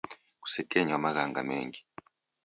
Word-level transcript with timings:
Kusekenywa 0.41 0.97
maghanga 1.03 1.41
mengi. 1.49 1.81